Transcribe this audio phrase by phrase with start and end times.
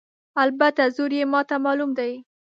[0.43, 2.13] البته زور یې ماته معلوم دی.